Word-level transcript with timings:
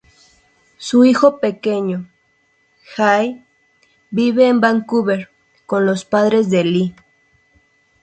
Su 0.79 1.05
hijo 1.05 1.37
pequeño, 1.39 2.09
Jay, 2.95 3.45
vive 4.09 4.47
en 4.47 4.59
Vancouver 4.59 5.29
con 5.67 5.85
los 5.85 6.05
padres 6.05 6.49
de 6.49 6.63
Lee. 6.63 6.95